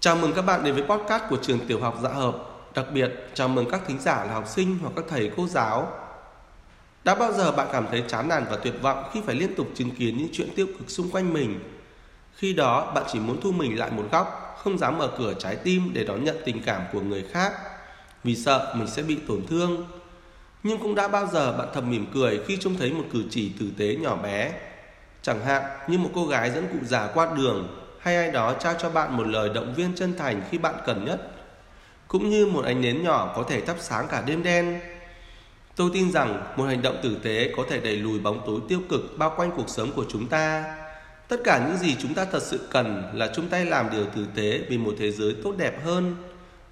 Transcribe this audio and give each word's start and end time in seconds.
Chào 0.00 0.16
mừng 0.16 0.32
các 0.32 0.42
bạn 0.42 0.64
đến 0.64 0.74
với 0.74 0.82
podcast 0.82 1.22
của 1.30 1.36
trường 1.42 1.66
tiểu 1.66 1.80
học 1.80 1.98
Dạ 2.02 2.08
Hợp. 2.08 2.36
Đặc 2.74 2.86
biệt, 2.92 3.10
chào 3.34 3.48
mừng 3.48 3.70
các 3.70 3.80
thính 3.86 3.98
giả 4.00 4.24
là 4.24 4.32
học 4.32 4.44
sinh 4.48 4.78
hoặc 4.82 4.92
các 4.96 5.04
thầy 5.08 5.30
cô 5.36 5.46
giáo. 5.46 5.92
Đã 7.04 7.14
bao 7.14 7.32
giờ 7.32 7.52
bạn 7.52 7.68
cảm 7.72 7.86
thấy 7.90 8.04
chán 8.08 8.28
nản 8.28 8.44
và 8.50 8.56
tuyệt 8.56 8.74
vọng 8.82 9.04
khi 9.12 9.20
phải 9.26 9.34
liên 9.34 9.54
tục 9.54 9.68
chứng 9.74 9.90
kiến 9.90 10.18
những 10.18 10.28
chuyện 10.32 10.48
tiêu 10.56 10.66
cực 10.66 10.90
xung 10.90 11.10
quanh 11.10 11.32
mình? 11.32 11.60
Khi 12.34 12.52
đó, 12.52 12.92
bạn 12.94 13.04
chỉ 13.12 13.20
muốn 13.20 13.40
thu 13.40 13.52
mình 13.52 13.78
lại 13.78 13.90
một 13.90 14.04
góc, 14.12 14.56
không 14.64 14.78
dám 14.78 14.98
mở 14.98 15.10
cửa 15.18 15.34
trái 15.38 15.56
tim 15.56 15.90
để 15.92 16.04
đón 16.04 16.24
nhận 16.24 16.36
tình 16.44 16.62
cảm 16.62 16.82
của 16.92 17.00
người 17.00 17.24
khác, 17.32 17.52
vì 18.24 18.36
sợ 18.36 18.74
mình 18.78 18.86
sẽ 18.86 19.02
bị 19.02 19.18
tổn 19.28 19.46
thương. 19.46 19.86
Nhưng 20.62 20.78
cũng 20.78 20.94
đã 20.94 21.08
bao 21.08 21.26
giờ 21.26 21.58
bạn 21.58 21.68
thầm 21.74 21.90
mỉm 21.90 22.06
cười 22.14 22.40
khi 22.46 22.56
trông 22.60 22.76
thấy 22.76 22.92
một 22.92 23.04
cử 23.12 23.24
chỉ 23.30 23.52
tử 23.60 23.66
tế 23.78 23.96
nhỏ 23.96 24.16
bé, 24.16 24.52
chẳng 25.22 25.44
hạn 25.44 25.62
như 25.88 25.98
một 25.98 26.10
cô 26.14 26.26
gái 26.26 26.50
dẫn 26.50 26.66
cụ 26.72 26.78
già 26.84 27.10
qua 27.14 27.34
đường 27.36 27.87
hay 28.08 28.16
ai 28.16 28.30
đó 28.30 28.54
trao 28.60 28.74
cho 28.78 28.90
bạn 28.90 29.16
một 29.16 29.26
lời 29.26 29.48
động 29.54 29.74
viên 29.74 29.94
chân 29.94 30.16
thành 30.18 30.42
khi 30.50 30.58
bạn 30.58 30.74
cần 30.86 31.04
nhất. 31.04 31.30
Cũng 32.08 32.30
như 32.30 32.46
một 32.46 32.64
ánh 32.64 32.80
nến 32.80 33.02
nhỏ 33.02 33.32
có 33.36 33.42
thể 33.42 33.60
thắp 33.60 33.76
sáng 33.80 34.08
cả 34.08 34.22
đêm 34.26 34.42
đen. 34.42 34.80
Tôi 35.76 35.90
tin 35.94 36.12
rằng 36.12 36.42
một 36.56 36.64
hành 36.64 36.82
động 36.82 36.96
tử 37.02 37.16
tế 37.22 37.52
có 37.56 37.62
thể 37.70 37.80
đẩy 37.80 37.96
lùi 37.96 38.18
bóng 38.18 38.42
tối 38.46 38.60
tiêu 38.68 38.80
cực 38.88 39.18
bao 39.18 39.32
quanh 39.36 39.50
cuộc 39.56 39.68
sống 39.68 39.92
của 39.92 40.04
chúng 40.08 40.26
ta. 40.26 40.76
Tất 41.28 41.36
cả 41.44 41.66
những 41.68 41.76
gì 41.76 41.96
chúng 42.02 42.14
ta 42.14 42.24
thật 42.24 42.42
sự 42.42 42.68
cần 42.70 43.10
là 43.14 43.30
chung 43.34 43.48
tay 43.48 43.64
làm 43.64 43.90
điều 43.90 44.04
tử 44.04 44.26
tế 44.34 44.60
vì 44.68 44.78
một 44.78 44.94
thế 44.98 45.10
giới 45.10 45.36
tốt 45.44 45.54
đẹp 45.58 45.84
hơn, 45.84 46.16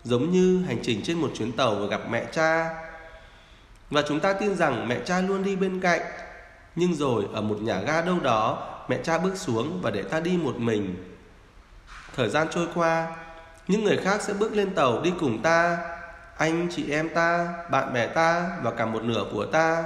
giống 0.05 0.31
như 0.31 0.63
hành 0.67 0.79
trình 0.83 1.01
trên 1.05 1.19
một 1.19 1.31
chuyến 1.39 1.53
tàu 1.53 1.75
và 1.75 1.87
gặp 1.87 2.01
mẹ 2.11 2.25
cha. 2.33 2.75
Và 3.91 4.03
chúng 4.09 4.21
ta 4.21 4.33
tin 4.33 4.55
rằng 4.55 4.89
mẹ 4.89 4.99
cha 5.05 5.21
luôn 5.21 5.45
đi 5.45 5.57
bên 5.57 5.81
cạnh. 5.81 6.01
Nhưng 6.77 6.95
rồi, 6.95 7.25
ở 7.33 7.41
một 7.41 7.63
nhà 7.63 7.81
ga 7.81 8.03
đâu 8.03 8.21
đó, 8.21 8.73
mẹ 8.89 8.99
cha 9.03 9.19
bước 9.19 9.37
xuống 9.37 9.81
và 9.83 9.91
để 9.91 10.03
ta 10.03 10.21
đi 10.21 10.37
một 10.37 10.57
mình. 10.57 11.16
Thời 12.17 12.29
gian 12.29 12.47
trôi 12.51 12.67
qua, 12.75 13.07
những 13.69 13.85
người 13.85 13.97
khác 13.97 14.23
sẽ 14.23 14.33
bước 14.33 14.53
lên 14.55 14.75
tàu 14.75 15.01
đi 15.01 15.13
cùng 15.21 15.43
ta, 15.43 15.79
anh, 16.37 16.69
chị 16.77 16.91
em 16.91 17.09
ta, 17.09 17.49
bạn 17.71 17.93
bè 17.93 18.07
ta 18.07 18.51
và 18.63 18.71
cả 18.71 18.87
một 18.87 19.03
nửa 19.03 19.25
của 19.33 19.45
ta. 19.45 19.85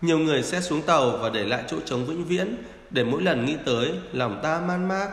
Nhiều 0.00 0.18
người 0.18 0.42
sẽ 0.42 0.60
xuống 0.60 0.82
tàu 0.82 1.10
và 1.10 1.30
để 1.30 1.44
lại 1.44 1.62
chỗ 1.66 1.76
trống 1.84 2.06
vĩnh 2.06 2.24
viễn 2.24 2.56
để 2.90 3.04
mỗi 3.04 3.22
lần 3.22 3.44
nghĩ 3.44 3.56
tới 3.64 3.92
lòng 4.12 4.40
ta 4.42 4.60
man 4.60 4.88
mác. 4.88 5.08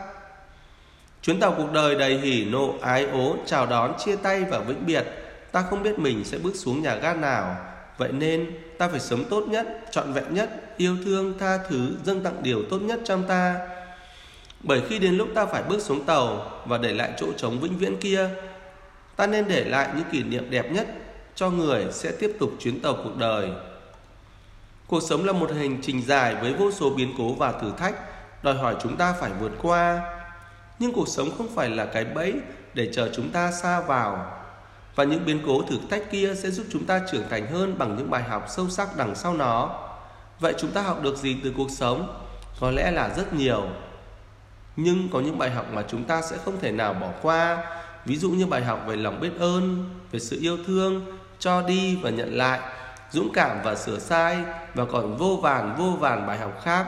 Chuyến 1.22 1.40
tàu 1.40 1.54
cuộc 1.58 1.72
đời 1.74 1.96
đầy 1.96 2.18
hỉ 2.18 2.46
nộ 2.46 2.76
ái 2.82 3.06
ố 3.06 3.36
chào 3.46 3.66
đón 3.66 3.94
chia 4.06 4.16
tay 4.16 4.44
và 4.44 4.60
vĩnh 4.60 4.86
biệt, 4.86 5.06
ta 5.52 5.64
không 5.70 5.84
biết 5.84 6.00
mình 6.00 6.24
sẽ 6.24 6.38
bước 6.38 6.56
xuống 6.56 6.82
nhà 6.82 6.96
ga 6.96 7.14
nào, 7.14 7.56
vậy 7.98 8.12
nên 8.12 8.52
ta 8.78 8.88
phải 8.88 9.00
sống 9.00 9.24
tốt 9.30 9.44
nhất, 9.48 9.68
trọn 9.92 10.14
vẹn 10.14 10.34
nhất, 10.34 10.50
yêu 10.78 10.98
thương, 11.06 11.38
tha 11.40 11.58
thứ, 11.70 11.92
dâng 12.04 12.24
tặng 12.24 12.44
điều 12.44 12.64
tốt 12.70 12.80
nhất 12.82 13.00
trong 13.06 13.24
ta 13.28 13.56
bởi 14.64 14.82
khi 14.90 15.00
đến 15.00 15.16
lúc 15.16 15.28
ta 15.36 15.46
phải 15.46 15.64
bước 15.64 15.82
xuống 15.82 16.06
tàu 16.06 16.52
và 16.66 16.78
để 16.78 16.94
lại 16.94 17.12
chỗ 17.18 17.28
trống 17.38 17.60
vĩnh 17.60 17.78
viễn 17.78 17.98
kia, 17.98 18.30
ta 19.16 19.28
nên 19.28 19.48
để 19.48 19.64
lại 19.64 19.90
những 19.96 20.06
kỷ 20.12 20.24
niệm 20.24 20.50
đẹp 20.50 20.72
nhất 20.72 20.88
cho 21.36 21.50
người 21.50 21.86
sẽ 21.92 22.12
tiếp 22.12 22.36
tục 22.40 22.52
chuyến 22.60 22.80
tàu 22.80 22.94
cuộc 23.04 23.18
đời. 23.18 23.50
Cuộc 24.88 25.04
sống 25.04 25.26
là 25.26 25.34
một 25.34 25.52
hành 25.52 25.78
trình 25.82 26.02
dài 26.06 26.36
với 26.36 26.54
vô 26.54 26.72
số 26.72 26.90
biến 26.90 27.14
cố 27.18 27.34
và 27.34 27.52
thử 27.52 27.72
thách, 27.78 27.96
đòi 28.44 28.56
hỏi 28.56 28.76
chúng 28.82 28.98
ta 28.98 29.14
phải 29.20 29.32
vượt 29.40 29.52
qua. 29.62 30.02
Nhưng 30.80 30.94
cuộc 30.94 31.08
sống 31.08 31.30
không 31.38 31.48
phải 31.56 31.70
là 31.70 31.86
cái 31.86 32.06
bẫy 32.06 32.34
để 32.74 32.90
chờ 32.94 33.10
chúng 33.16 33.30
ta 33.30 33.52
xa 33.52 33.82
vào. 33.82 34.32
Và 34.96 35.04
những 35.04 35.26
biến 35.26 35.40
cố 35.46 35.62
thử 35.62 35.78
thách 35.90 36.12
kia 36.12 36.36
sẽ 36.36 36.50
giúp 36.50 36.66
chúng 36.72 36.86
ta 36.86 37.02
trưởng 37.12 37.30
thành 37.30 37.48
hơn 37.48 37.78
bằng 37.78 37.96
những 37.98 38.10
bài 38.10 38.24
học 38.24 38.46
sâu 38.50 38.70
sắc 38.70 38.98
đằng 38.98 39.16
sau 39.16 39.34
nó. 39.34 39.80
Vậy 40.40 40.54
chúng 40.58 40.72
ta 40.72 40.82
học 40.82 41.04
được 41.04 41.18
gì 41.18 41.38
từ 41.44 41.54
cuộc 41.58 41.72
sống? 41.72 42.26
Có 42.60 42.72
lẽ 42.72 42.92
là 42.92 43.10
rất 43.18 43.34
nhiều 43.34 43.64
nhưng 44.76 45.10
có 45.10 45.20
những 45.20 45.38
bài 45.38 45.50
học 45.50 45.66
mà 45.74 45.84
chúng 45.88 46.04
ta 46.04 46.22
sẽ 46.22 46.38
không 46.46 46.60
thể 46.62 46.72
nào 46.72 46.94
bỏ 46.94 47.10
qua. 47.22 47.64
Ví 48.06 48.18
dụ 48.18 48.30
như 48.30 48.46
bài 48.46 48.64
học 48.64 48.84
về 48.88 48.96
lòng 48.96 49.20
biết 49.20 49.32
ơn, 49.40 49.90
về 50.12 50.20
sự 50.20 50.38
yêu 50.42 50.58
thương, 50.68 51.18
cho 51.40 51.62
đi 51.62 51.96
và 51.96 52.10
nhận 52.10 52.38
lại, 52.38 52.60
dũng 53.12 53.34
cảm 53.34 53.58
và 53.64 53.76
sửa 53.76 54.00
sai, 54.00 54.38
và 54.74 54.86
còn 54.86 55.18
vô 55.18 55.40
vàn 55.42 55.76
vô 55.78 55.92
vàn 56.00 56.28
bài 56.28 56.38
học 56.38 56.62
khác. 56.64 56.88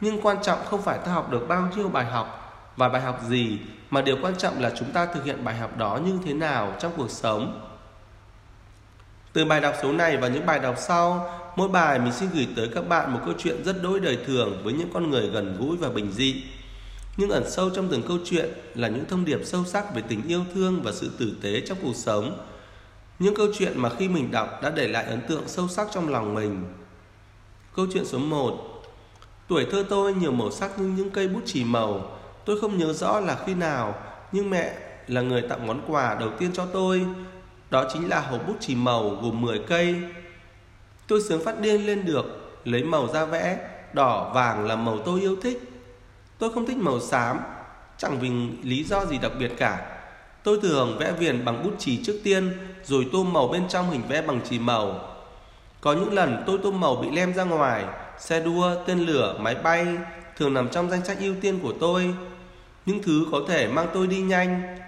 Nhưng 0.00 0.20
quan 0.20 0.36
trọng 0.42 0.64
không 0.64 0.82
phải 0.82 0.98
ta 0.98 1.12
học 1.12 1.30
được 1.30 1.48
bao 1.48 1.68
nhiêu 1.76 1.88
bài 1.88 2.04
học 2.04 2.38
và 2.76 2.88
bài 2.88 3.02
học 3.02 3.20
gì, 3.28 3.58
mà 3.90 4.00
điều 4.00 4.16
quan 4.22 4.36
trọng 4.36 4.60
là 4.60 4.70
chúng 4.78 4.92
ta 4.92 5.06
thực 5.06 5.24
hiện 5.24 5.44
bài 5.44 5.56
học 5.56 5.76
đó 5.76 6.00
như 6.04 6.18
thế 6.24 6.34
nào 6.34 6.74
trong 6.80 6.92
cuộc 6.96 7.10
sống. 7.10 7.68
Từ 9.32 9.44
bài 9.44 9.60
đọc 9.60 9.74
số 9.82 9.92
này 9.92 10.16
và 10.16 10.28
những 10.28 10.46
bài 10.46 10.58
đọc 10.58 10.74
sau, 10.78 11.30
mỗi 11.56 11.68
bài 11.68 11.98
mình 11.98 12.12
xin 12.12 12.30
gửi 12.34 12.48
tới 12.56 12.68
các 12.74 12.88
bạn 12.88 13.12
một 13.12 13.20
câu 13.24 13.34
chuyện 13.38 13.64
rất 13.64 13.82
đối 13.82 14.00
đời 14.00 14.18
thường 14.26 14.60
với 14.64 14.72
những 14.72 14.90
con 14.94 15.10
người 15.10 15.26
gần 15.26 15.56
gũi 15.60 15.76
và 15.76 15.88
bình 15.88 16.12
dị 16.12 16.44
nhưng 17.16 17.30
ẩn 17.30 17.50
sâu 17.50 17.70
trong 17.70 17.88
từng 17.90 18.02
câu 18.08 18.18
chuyện 18.24 18.50
là 18.74 18.88
những 18.88 19.04
thông 19.08 19.24
điệp 19.24 19.40
sâu 19.44 19.64
sắc 19.64 19.94
về 19.94 20.02
tình 20.08 20.28
yêu 20.28 20.40
thương 20.54 20.82
và 20.82 20.92
sự 20.92 21.10
tử 21.18 21.32
tế 21.42 21.60
trong 21.60 21.78
cuộc 21.82 21.96
sống. 21.96 22.46
Những 23.18 23.34
câu 23.34 23.46
chuyện 23.58 23.72
mà 23.76 23.88
khi 23.98 24.08
mình 24.08 24.30
đọc 24.30 24.62
đã 24.62 24.70
để 24.70 24.88
lại 24.88 25.04
ấn 25.04 25.20
tượng 25.28 25.42
sâu 25.46 25.68
sắc 25.68 25.88
trong 25.92 26.08
lòng 26.08 26.34
mình. 26.34 26.64
Câu 27.76 27.86
chuyện 27.92 28.04
số 28.04 28.18
1 28.18 28.68
Tuổi 29.48 29.66
thơ 29.70 29.84
tôi 29.88 30.14
nhiều 30.14 30.32
màu 30.32 30.50
sắc 30.50 30.78
như 30.78 30.86
những 30.86 31.10
cây 31.10 31.28
bút 31.28 31.40
chì 31.44 31.64
màu. 31.64 32.18
Tôi 32.44 32.60
không 32.60 32.78
nhớ 32.78 32.92
rõ 32.92 33.20
là 33.20 33.38
khi 33.46 33.54
nào, 33.54 33.94
nhưng 34.32 34.50
mẹ 34.50 34.74
là 35.06 35.20
người 35.20 35.42
tặng 35.42 35.66
món 35.66 35.80
quà 35.88 36.14
đầu 36.14 36.30
tiên 36.38 36.50
cho 36.52 36.66
tôi. 36.66 37.06
Đó 37.70 37.88
chính 37.92 38.08
là 38.08 38.20
hộp 38.20 38.46
bút 38.48 38.56
chì 38.60 38.74
màu 38.74 39.10
gồm 39.10 39.40
10 39.40 39.58
cây. 39.58 39.96
Tôi 41.06 41.22
sướng 41.22 41.44
phát 41.44 41.60
điên 41.60 41.86
lên 41.86 42.04
được, 42.04 42.24
lấy 42.64 42.82
màu 42.82 43.08
ra 43.08 43.24
vẽ, 43.24 43.70
đỏ, 43.92 44.32
vàng 44.34 44.66
là 44.66 44.76
màu 44.76 44.98
tôi 45.04 45.20
yêu 45.20 45.36
thích 45.42 45.71
Tôi 46.38 46.52
không 46.52 46.66
thích 46.66 46.76
màu 46.76 47.00
xám, 47.00 47.40
chẳng 47.98 48.18
vì 48.20 48.30
lý 48.62 48.84
do 48.84 49.04
gì 49.04 49.18
đặc 49.18 49.32
biệt 49.38 49.52
cả. 49.58 49.98
Tôi 50.42 50.58
thường 50.62 50.96
vẽ 50.98 51.12
viền 51.12 51.44
bằng 51.44 51.62
bút 51.62 51.72
chì 51.78 52.04
trước 52.04 52.20
tiên, 52.24 52.52
rồi 52.84 53.06
tô 53.12 53.24
màu 53.24 53.48
bên 53.48 53.68
trong 53.68 53.90
hình 53.90 54.02
vẽ 54.08 54.22
bằng 54.22 54.40
chì 54.50 54.58
màu. 54.58 55.08
Có 55.80 55.92
những 55.92 56.12
lần 56.12 56.42
tôi 56.46 56.58
tô 56.62 56.70
màu 56.70 56.96
bị 56.96 57.10
lem 57.10 57.34
ra 57.34 57.44
ngoài, 57.44 57.84
xe 58.18 58.40
đua, 58.40 58.74
tên 58.86 58.98
lửa, 58.98 59.36
máy 59.40 59.54
bay 59.54 59.86
thường 60.36 60.54
nằm 60.54 60.68
trong 60.68 60.90
danh 60.90 61.04
sách 61.04 61.18
ưu 61.20 61.34
tiên 61.40 61.58
của 61.62 61.72
tôi. 61.80 62.14
Những 62.86 63.02
thứ 63.02 63.26
có 63.32 63.40
thể 63.48 63.68
mang 63.68 63.86
tôi 63.94 64.06
đi 64.06 64.20
nhanh. 64.20 64.78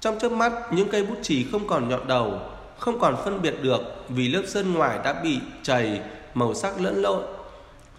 Trong 0.00 0.18
chớp 0.18 0.28
mắt, 0.28 0.52
những 0.70 0.88
cây 0.88 1.06
bút 1.06 1.18
chì 1.22 1.46
không 1.52 1.66
còn 1.66 1.88
nhọn 1.88 2.08
đầu, 2.08 2.40
không 2.78 3.00
còn 3.00 3.16
phân 3.24 3.42
biệt 3.42 3.54
được 3.62 3.80
vì 4.08 4.28
lớp 4.28 4.42
sơn 4.46 4.74
ngoài 4.74 4.98
đã 5.04 5.12
bị 5.12 5.38
chảy, 5.62 6.00
màu 6.34 6.54
sắc 6.54 6.80
lẫn 6.80 7.02
lộn 7.02 7.22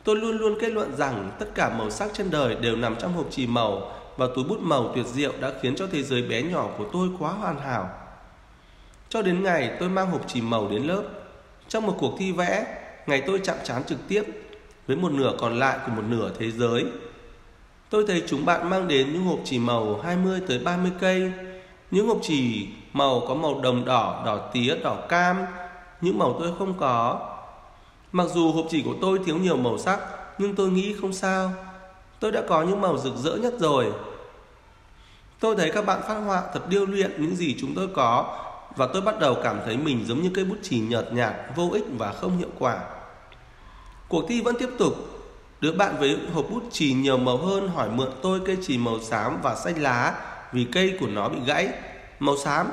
Tôi 0.03 0.15
luôn 0.15 0.37
luôn 0.37 0.57
kết 0.59 0.69
luận 0.69 0.95
rằng 0.95 1.31
tất 1.39 1.45
cả 1.55 1.69
màu 1.69 1.89
sắc 1.89 2.09
trên 2.13 2.31
đời 2.31 2.55
đều 2.55 2.75
nằm 2.75 2.95
trong 2.95 3.13
hộp 3.13 3.25
chì 3.31 3.47
màu 3.47 3.91
và 4.17 4.27
túi 4.35 4.43
bút 4.43 4.59
màu 4.59 4.91
tuyệt 4.95 5.05
diệu 5.05 5.31
đã 5.39 5.51
khiến 5.61 5.75
cho 5.75 5.87
thế 5.91 6.03
giới 6.03 6.21
bé 6.21 6.41
nhỏ 6.41 6.69
của 6.77 6.85
tôi 6.93 7.09
quá 7.19 7.31
hoàn 7.31 7.59
hảo. 7.59 7.89
Cho 9.09 9.21
đến 9.21 9.43
ngày 9.43 9.71
tôi 9.79 9.89
mang 9.89 10.11
hộp 10.11 10.27
chì 10.27 10.41
màu 10.41 10.67
đến 10.69 10.83
lớp, 10.83 11.03
trong 11.67 11.85
một 11.85 11.95
cuộc 11.99 12.15
thi 12.19 12.31
vẽ, 12.31 12.65
ngày 13.07 13.23
tôi 13.27 13.39
chạm 13.43 13.57
trán 13.63 13.83
trực 13.83 14.07
tiếp 14.07 14.23
với 14.87 14.97
một 14.97 15.11
nửa 15.11 15.33
còn 15.39 15.59
lại 15.59 15.77
của 15.85 15.91
một 15.91 16.03
nửa 16.09 16.31
thế 16.39 16.51
giới. 16.51 16.85
Tôi 17.89 18.05
thấy 18.07 18.23
chúng 18.27 18.45
bạn 18.45 18.69
mang 18.69 18.87
đến 18.87 19.13
những 19.13 19.23
hộp 19.23 19.39
chì 19.43 19.59
màu 19.59 20.01
20 20.03 20.41
tới 20.47 20.59
30 20.59 20.91
cây, 20.99 21.31
những 21.91 22.07
hộp 22.07 22.17
chì 22.21 22.67
màu 22.93 23.23
có 23.27 23.35
màu 23.35 23.61
đồng 23.61 23.85
đỏ, 23.85 24.23
đỏ 24.25 24.49
tía, 24.53 24.75
đỏ 24.83 24.95
cam, 25.09 25.37
những 26.01 26.17
màu 26.17 26.35
tôi 26.39 26.51
không 26.57 26.73
có 26.79 27.27
Mặc 28.11 28.27
dù 28.33 28.51
hộp 28.51 28.65
chỉ 28.69 28.81
của 28.81 28.95
tôi 29.01 29.19
thiếu 29.25 29.37
nhiều 29.37 29.57
màu 29.57 29.77
sắc, 29.77 29.99
nhưng 30.37 30.55
tôi 30.55 30.69
nghĩ 30.69 30.95
không 31.01 31.13
sao. 31.13 31.51
Tôi 32.19 32.31
đã 32.31 32.41
có 32.49 32.63
những 32.63 32.81
màu 32.81 32.97
rực 32.97 33.15
rỡ 33.15 33.35
nhất 33.35 33.53
rồi. 33.59 33.91
Tôi 35.39 35.55
thấy 35.55 35.71
các 35.71 35.85
bạn 35.85 36.01
phát 36.07 36.15
họa 36.15 36.43
thật 36.53 36.69
điêu 36.69 36.85
luyện 36.85 37.11
những 37.17 37.35
gì 37.35 37.55
chúng 37.59 37.75
tôi 37.75 37.87
có 37.95 38.37
và 38.75 38.87
tôi 38.93 39.01
bắt 39.01 39.19
đầu 39.19 39.37
cảm 39.43 39.59
thấy 39.65 39.77
mình 39.77 40.05
giống 40.07 40.21
như 40.21 40.29
cây 40.33 40.45
bút 40.45 40.57
chì 40.61 40.79
nhợt 40.79 41.13
nhạt, 41.13 41.33
vô 41.55 41.69
ích 41.73 41.83
và 41.97 42.11
không 42.11 42.37
hiệu 42.37 42.49
quả. 42.59 42.79
Cuộc 44.07 44.25
thi 44.29 44.41
vẫn 44.41 44.55
tiếp 44.59 44.69
tục. 44.77 44.93
Đứa 45.61 45.71
bạn 45.71 45.95
với 45.99 46.19
hộp 46.33 46.45
bút 46.49 46.63
chì 46.71 46.93
nhiều 46.93 47.17
màu 47.17 47.37
hơn 47.37 47.67
hỏi 47.67 47.89
mượn 47.89 48.09
tôi 48.21 48.39
cây 48.45 48.57
chì 48.61 48.77
màu 48.77 48.99
xám 48.99 49.37
và 49.43 49.55
xanh 49.55 49.81
lá 49.81 50.13
vì 50.51 50.67
cây 50.71 50.97
của 50.99 51.07
nó 51.07 51.29
bị 51.29 51.37
gãy. 51.45 51.69
Màu 52.19 52.37
xám. 52.37 52.71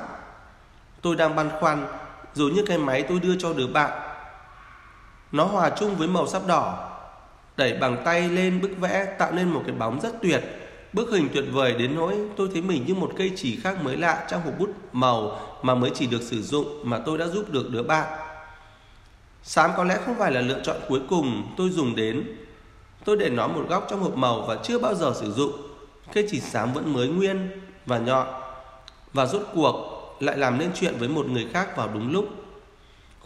Tôi 1.02 1.16
đang 1.16 1.36
băn 1.36 1.50
khoăn, 1.60 1.86
dù 2.34 2.48
như 2.48 2.64
cái 2.66 2.78
máy 2.78 3.02
tôi 3.02 3.20
đưa 3.20 3.36
cho 3.38 3.52
đứa 3.52 3.66
bạn 3.66 4.07
nó 5.32 5.44
hòa 5.44 5.70
chung 5.70 5.96
với 5.96 6.08
màu 6.08 6.26
sắp 6.26 6.42
đỏ 6.46 6.88
Đẩy 7.56 7.72
bằng 7.72 8.02
tay 8.04 8.28
lên 8.28 8.60
bức 8.60 8.70
vẽ 8.80 9.04
Tạo 9.18 9.32
nên 9.32 9.48
một 9.48 9.62
cái 9.66 9.74
bóng 9.74 10.00
rất 10.00 10.22
tuyệt 10.22 10.44
Bức 10.92 11.10
hình 11.10 11.28
tuyệt 11.34 11.44
vời 11.52 11.74
đến 11.78 11.94
nỗi 11.94 12.14
tôi 12.36 12.48
thấy 12.52 12.62
mình 12.62 12.84
như 12.86 12.94
một 12.94 13.12
cây 13.16 13.32
chỉ 13.36 13.56
khác 13.56 13.84
mới 13.84 13.96
lạ 13.96 14.26
trong 14.30 14.42
hộp 14.42 14.58
bút 14.58 14.70
màu 14.92 15.40
mà 15.62 15.74
mới 15.74 15.90
chỉ 15.94 16.06
được 16.06 16.22
sử 16.22 16.42
dụng 16.42 16.66
mà 16.82 16.98
tôi 16.98 17.18
đã 17.18 17.26
giúp 17.26 17.50
được 17.50 17.70
đứa 17.70 17.82
bạn. 17.82 18.18
Xám 19.42 19.70
có 19.76 19.84
lẽ 19.84 19.98
không 20.06 20.14
phải 20.18 20.32
là 20.32 20.40
lựa 20.40 20.60
chọn 20.62 20.76
cuối 20.88 21.00
cùng 21.08 21.52
tôi 21.56 21.70
dùng 21.70 21.96
đến. 21.96 22.36
Tôi 23.04 23.16
để 23.16 23.30
nó 23.30 23.48
một 23.48 23.64
góc 23.68 23.86
trong 23.90 24.00
hộp 24.00 24.16
màu 24.16 24.40
và 24.40 24.56
chưa 24.62 24.78
bao 24.78 24.94
giờ 24.94 25.12
sử 25.20 25.32
dụng. 25.32 25.52
Cây 26.12 26.26
chỉ 26.30 26.40
xám 26.40 26.72
vẫn 26.72 26.92
mới 26.92 27.08
nguyên 27.08 27.50
và 27.86 27.98
nhọn. 27.98 28.26
Và 29.12 29.26
rốt 29.26 29.42
cuộc 29.54 29.74
lại 30.20 30.38
làm 30.38 30.58
nên 30.58 30.70
chuyện 30.74 30.94
với 30.98 31.08
một 31.08 31.26
người 31.26 31.46
khác 31.52 31.76
vào 31.76 31.88
đúng 31.94 32.12
lúc. 32.12 32.28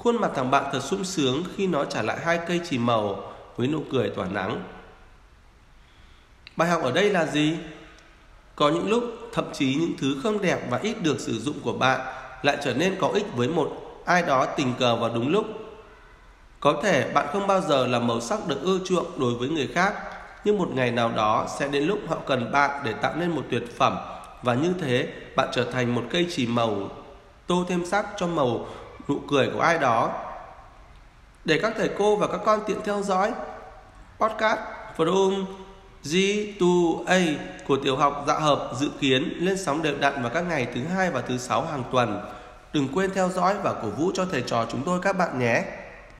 Khuôn 0.02 0.20
mặt 0.20 0.30
thằng 0.34 0.50
bạn 0.50 0.64
thật 0.72 0.80
sung 0.80 1.04
sướng 1.04 1.44
khi 1.56 1.66
nó 1.66 1.84
trả 1.84 2.02
lại 2.02 2.18
hai 2.24 2.38
cây 2.48 2.60
chì 2.70 2.78
màu 2.78 3.32
với 3.56 3.68
nụ 3.68 3.82
cười 3.92 4.10
tỏa 4.10 4.26
nắng. 4.26 4.62
Bài 6.56 6.68
học 6.68 6.82
ở 6.82 6.92
đây 6.92 7.10
là 7.10 7.26
gì? 7.26 7.56
Có 8.56 8.68
những 8.68 8.90
lúc 8.90 9.04
thậm 9.32 9.44
chí 9.52 9.74
những 9.74 9.92
thứ 9.98 10.16
không 10.22 10.42
đẹp 10.42 10.66
và 10.70 10.78
ít 10.82 11.02
được 11.02 11.20
sử 11.20 11.38
dụng 11.38 11.60
của 11.62 11.72
bạn 11.72 12.00
lại 12.42 12.56
trở 12.64 12.74
nên 12.74 12.96
có 13.00 13.08
ích 13.08 13.26
với 13.36 13.48
một 13.48 13.72
ai 14.04 14.22
đó 14.22 14.46
tình 14.56 14.74
cờ 14.78 14.96
vào 14.96 15.10
đúng 15.14 15.28
lúc. 15.28 15.46
Có 16.60 16.80
thể 16.82 17.10
bạn 17.14 17.26
không 17.32 17.46
bao 17.46 17.60
giờ 17.60 17.86
là 17.86 17.98
màu 17.98 18.20
sắc 18.20 18.46
được 18.46 18.62
ưa 18.62 18.78
chuộng 18.84 19.20
đối 19.20 19.34
với 19.34 19.48
người 19.48 19.66
khác, 19.74 19.94
nhưng 20.44 20.58
một 20.58 20.68
ngày 20.74 20.90
nào 20.90 21.12
đó 21.16 21.46
sẽ 21.58 21.68
đến 21.68 21.84
lúc 21.84 21.98
họ 22.08 22.16
cần 22.26 22.52
bạn 22.52 22.80
để 22.84 22.92
tạo 22.92 23.12
nên 23.16 23.30
một 23.30 23.42
tuyệt 23.50 23.62
phẩm 23.78 23.96
và 24.42 24.54
như 24.54 24.72
thế 24.80 25.08
bạn 25.36 25.48
trở 25.52 25.64
thành 25.64 25.94
một 25.94 26.02
cây 26.10 26.26
chỉ 26.30 26.46
màu 26.46 26.90
tô 27.46 27.64
thêm 27.68 27.86
sắc 27.86 28.06
cho 28.16 28.26
màu 28.26 28.66
nụ 29.08 29.18
cười 29.28 29.50
của 29.54 29.60
ai 29.60 29.78
đó. 29.78 30.10
Để 31.44 31.58
các 31.62 31.72
thầy 31.76 31.90
cô 31.98 32.16
và 32.16 32.26
các 32.26 32.40
con 32.44 32.60
tiện 32.66 32.78
theo 32.84 33.02
dõi, 33.02 33.32
podcast 34.18 34.58
From 34.96 35.44
G2A 36.04 37.34
của 37.66 37.76
tiểu 37.76 37.96
học 37.96 38.24
dạ 38.28 38.34
hợp 38.34 38.70
dự 38.80 38.90
kiến 39.00 39.32
lên 39.38 39.58
sóng 39.64 39.82
đều 39.82 39.98
đặn 40.00 40.22
vào 40.22 40.30
các 40.34 40.40
ngày 40.40 40.66
thứ 40.74 40.84
hai 40.84 41.10
và 41.10 41.20
thứ 41.20 41.38
sáu 41.38 41.62
hàng 41.62 41.84
tuần. 41.92 42.20
Đừng 42.72 42.88
quên 42.94 43.10
theo 43.14 43.28
dõi 43.28 43.54
và 43.62 43.74
cổ 43.82 43.88
vũ 43.88 44.10
cho 44.14 44.26
thầy 44.32 44.42
trò 44.42 44.66
chúng 44.70 44.82
tôi 44.84 45.00
các 45.02 45.16
bạn 45.16 45.38
nhé. 45.38 45.64